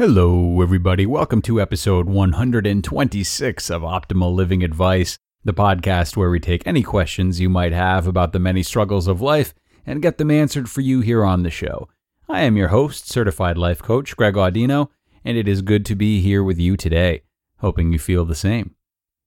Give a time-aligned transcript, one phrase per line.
[0.00, 1.04] Hello, everybody.
[1.04, 7.38] Welcome to episode 126 of Optimal Living Advice, the podcast where we take any questions
[7.38, 9.52] you might have about the many struggles of life
[9.84, 11.86] and get them answered for you here on the show.
[12.30, 14.88] I am your host, certified life coach Greg Audino,
[15.22, 17.20] and it is good to be here with you today.
[17.58, 18.74] Hoping you feel the same.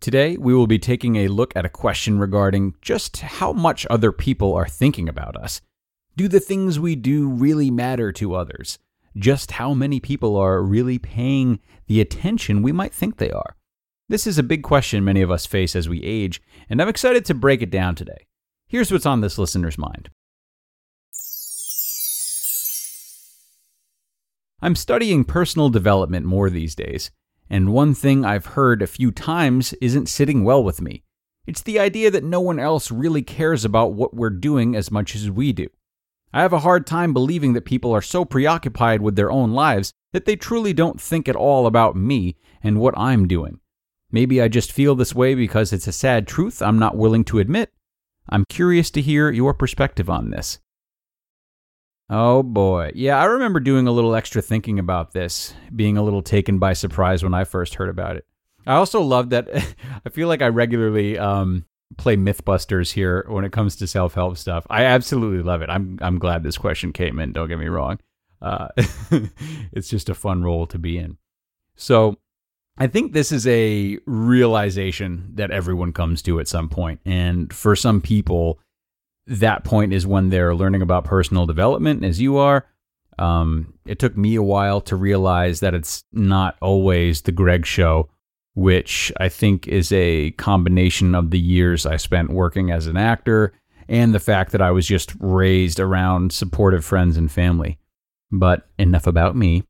[0.00, 4.12] Today, we will be taking a look at a question regarding just how much other
[4.12, 5.60] people are thinking about us.
[6.16, 8.78] Do the things we do really matter to others?
[9.16, 13.56] Just how many people are really paying the attention we might think they are?
[14.08, 17.24] This is a big question many of us face as we age, and I'm excited
[17.26, 18.26] to break it down today.
[18.66, 20.10] Here's what's on this listener's mind.
[24.60, 27.10] I'm studying personal development more these days,
[27.48, 31.04] and one thing I've heard a few times isn't sitting well with me.
[31.46, 35.14] It's the idea that no one else really cares about what we're doing as much
[35.14, 35.68] as we do.
[36.34, 39.92] I have a hard time believing that people are so preoccupied with their own lives
[40.12, 43.60] that they truly don't think at all about me and what I'm doing.
[44.10, 47.38] Maybe I just feel this way because it's a sad truth I'm not willing to
[47.38, 47.72] admit.
[48.28, 50.58] I'm curious to hear your perspective on this.
[52.10, 52.90] Oh boy.
[52.96, 56.72] Yeah, I remember doing a little extra thinking about this, being a little taken by
[56.72, 58.26] surprise when I first heard about it.
[58.66, 59.48] I also love that
[60.04, 61.64] I feel like I regularly um,
[61.96, 64.66] play Mythbusters here when it comes to self help stuff.
[64.70, 65.70] I absolutely love it.
[65.70, 67.32] I'm I'm glad this question came in.
[67.32, 67.98] Don't get me wrong.
[68.42, 68.68] Uh,
[69.72, 71.16] it's just a fun role to be in.
[71.76, 72.18] So
[72.76, 77.76] I think this is a realization that everyone comes to at some point, and for
[77.76, 78.58] some people,
[79.26, 82.66] that point is when they're learning about personal development, as you are.
[83.16, 88.10] Um, it took me a while to realize that it's not always the Greg show
[88.54, 93.52] which I think is a combination of the years I spent working as an actor
[93.88, 97.78] and the fact that I was just raised around supportive friends and family.
[98.30, 99.64] But enough about me.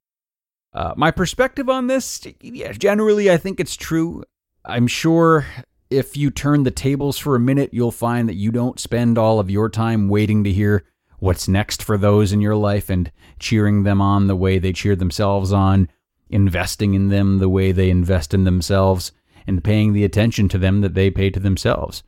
[0.72, 4.24] Uh, my perspective on this, yeah, generally, I think it's true.
[4.64, 5.46] I'm sure
[5.90, 9.38] if you turn the tables for a minute, you'll find that you don't spend all
[9.38, 10.84] of your time waiting to hear
[11.18, 14.96] what's next for those in your life and cheering them on the way they cheer
[14.96, 15.88] themselves on
[16.34, 19.12] investing in them the way they invest in themselves,
[19.46, 22.02] and paying the attention to them that they pay to themselves.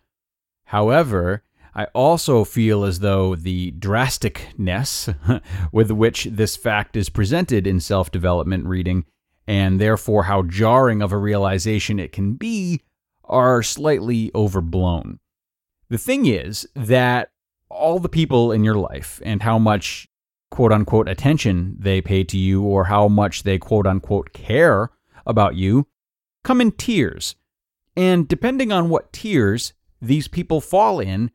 [0.66, 1.44] However,
[1.74, 5.14] I also feel as though the drasticness
[5.72, 9.04] with which this fact is presented in self development reading,
[9.46, 12.82] and therefore how jarring of a realization it can be,
[13.24, 15.20] are slightly overblown.
[15.88, 17.30] The thing is that
[17.68, 20.08] all the people in your life and how much
[20.56, 24.90] quote unquote attention they pay to you or how much they quote unquote care
[25.26, 25.86] about you
[26.44, 27.34] come in tiers.
[27.94, 31.30] And depending on what tiers these people fall in,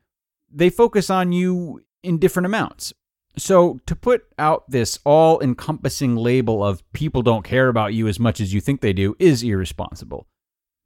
[0.52, 2.94] they focus on you in different amounts.
[3.38, 8.20] So, to put out this all encompassing label of people don't care about you as
[8.20, 10.26] much as you think they do is irresponsible.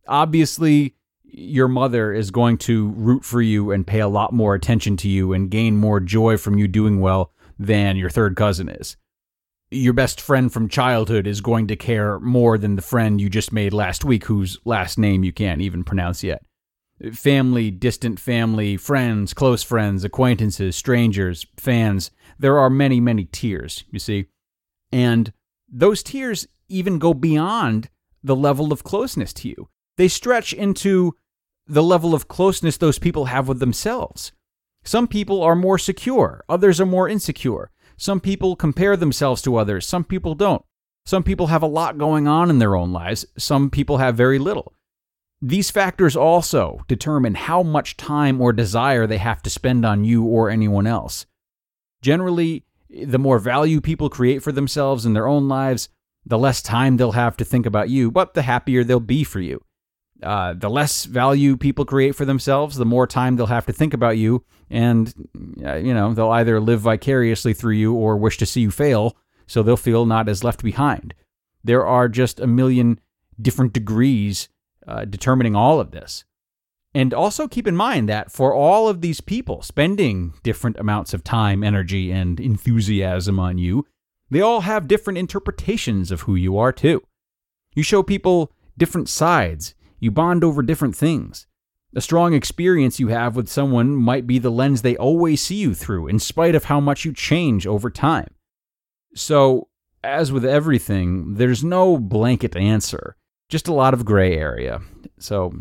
[0.10, 4.98] Obviously, your mother is going to root for you and pay a lot more attention
[4.98, 8.98] to you and gain more joy from you doing well than your third cousin is.
[9.72, 13.52] Your best friend from childhood is going to care more than the friend you just
[13.52, 16.44] made last week whose last name you can't even pronounce yet.
[17.12, 22.12] Family, distant family, friends, close friends, acquaintances, strangers, fans.
[22.40, 24.28] There are many, many tiers, you see.
[24.92, 25.34] And
[25.68, 27.90] those tiers even go beyond
[28.24, 29.70] the level of closeness to you.
[29.98, 31.16] They stretch into
[31.68, 34.32] the level of closeness those people have with themselves.
[34.86, 37.72] Some people are more secure, others are more insecure.
[37.98, 40.64] Some people compare themselves to others, some people don't.
[41.08, 44.38] Some people have a lot going on in their own lives, some people have very
[44.38, 44.74] little.
[45.42, 50.24] These factors also determine how much time or desire they have to spend on you
[50.24, 51.26] or anyone else.
[52.02, 55.90] Generally, the more value people create for themselves in their own lives,
[56.26, 59.40] the less time they'll have to think about you, but the happier they'll be for
[59.40, 59.64] you.
[60.24, 63.94] Uh, the less value people create for themselves, the more time they'll have to think
[63.94, 65.14] about you, and
[65.64, 69.16] uh, you know they'll either live vicariously through you or wish to see you fail,
[69.46, 71.14] so they'll feel not as left behind.
[71.64, 73.00] There are just a million
[73.42, 74.48] different degrees
[74.88, 76.24] uh, determining all of this.
[76.94, 81.26] And also keep in mind that for all of these people spending different amounts of
[81.26, 83.86] time, energy, and enthusiasm on you,
[84.30, 87.04] they all have different interpretations of who you are, too.
[87.76, 91.48] You show people different sides you bond over different things.
[91.96, 95.74] A strong experience you have with someone might be the lens they always see you
[95.74, 98.34] through, in spite of how much you change over time.
[99.16, 99.70] So,
[100.04, 103.16] as with everything, there's no blanket answer,
[103.48, 104.82] just a lot of gray area.
[105.20, 105.54] So,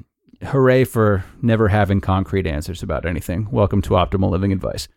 [0.43, 3.49] hooray for never having concrete answers about anything.
[3.51, 4.89] Welcome to Optimal Living Advice.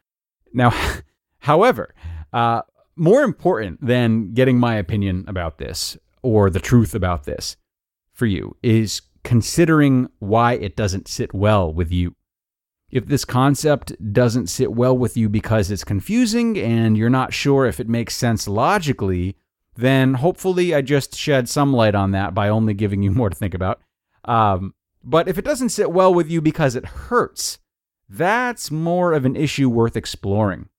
[0.53, 0.73] Now,
[1.39, 1.93] however,
[2.33, 2.63] uh,
[2.95, 7.55] more important than getting my opinion about this or the truth about this
[8.11, 12.15] for you is considering why it doesn't sit well with you.
[12.89, 17.65] If this concept doesn't sit well with you because it's confusing and you're not sure
[17.65, 19.35] if it makes sense logically,
[19.75, 23.35] then hopefully I just shed some light on that by only giving you more to
[23.35, 23.81] think about.
[24.23, 27.59] Um, but if it doesn't sit well with you because it hurts,
[28.07, 30.69] that's more of an issue worth exploring.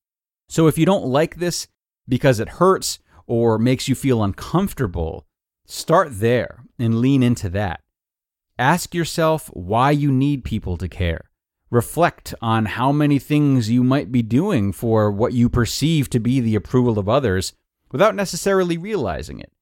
[0.49, 1.69] So if you don't like this
[2.09, 5.27] because it hurts or makes you feel uncomfortable,
[5.67, 7.83] start there and lean into that.
[8.59, 11.31] Ask yourself why you need people to care.
[11.71, 16.41] Reflect on how many things you might be doing for what you perceive to be
[16.41, 17.53] the approval of others
[17.93, 19.53] without necessarily realizing it.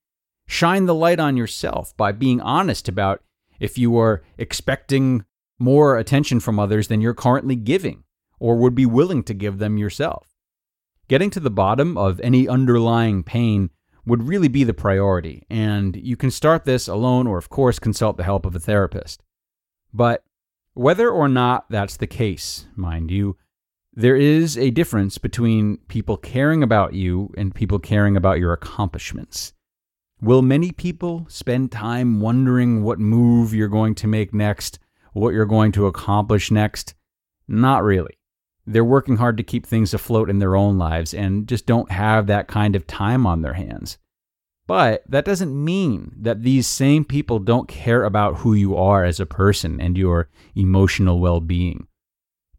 [0.47, 3.23] Shine the light on yourself by being honest about
[3.61, 5.25] if you are expecting
[5.59, 8.05] more attention from others than you're currently giving
[8.39, 10.35] or would be willing to give them yourself.
[11.09, 13.71] Getting to the bottom of any underlying pain
[14.07, 18.17] would really be the priority, and you can start this alone or, of course, consult
[18.17, 19.23] the help of a therapist.
[19.93, 20.25] But
[20.75, 23.37] whether or not that's the case, mind you,
[23.93, 29.55] there is a difference between people caring about you and people caring about your accomplishments.
[30.21, 34.79] Will many people spend time wondering what move you're going to make next,
[35.15, 36.95] what you're going to accomplish next?
[37.49, 38.16] Not really.
[38.67, 42.27] They're working hard to keep things afloat in their own lives and just don't have
[42.27, 43.99] that kind of time on their hands.
[44.67, 49.21] But that doesn't mean that these same people don't care about who you are as
[49.21, 51.87] a person and your emotional well being.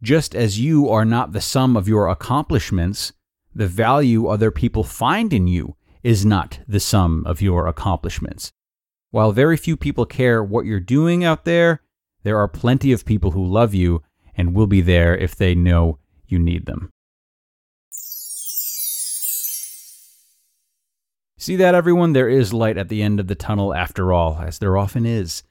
[0.02, 3.12] Just as you are not the sum of your accomplishments,
[3.54, 8.52] the value other people find in you is not the sum of your accomplishments.
[9.10, 11.82] While very few people care what you're doing out there,
[12.22, 14.02] there are plenty of people who love you
[14.38, 16.88] and will be there if they know you need them.
[21.36, 22.14] See that, everyone?
[22.14, 25.42] There is light at the end of the tunnel after all, as there often is.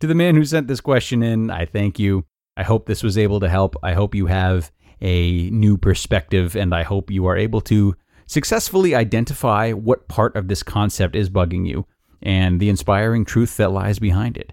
[0.00, 2.26] To the man who sent this question in, I thank you.
[2.56, 3.76] I hope this was able to help.
[3.82, 4.70] I hope you have
[5.00, 7.94] a new perspective, and I hope you are able to
[8.26, 11.86] Successfully identify what part of this concept is bugging you
[12.22, 14.52] and the inspiring truth that lies behind it.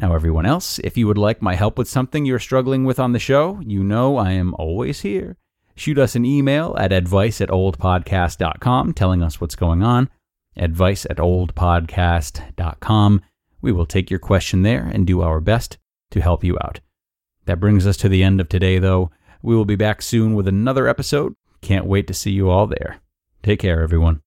[0.00, 3.12] Now, everyone else, if you would like my help with something you're struggling with on
[3.12, 5.36] the show, you know I am always here.
[5.74, 10.08] Shoot us an email at advice at oldpodcast.com telling us what's going on.
[10.56, 13.22] Advice at oldpodcast.com.
[13.60, 15.78] We will take your question there and do our best
[16.10, 16.80] to help you out.
[17.46, 19.10] That brings us to the end of today, though.
[19.42, 21.34] We will be back soon with another episode
[21.66, 23.00] can't wait to see you all there.
[23.42, 24.22] Take care, everyone.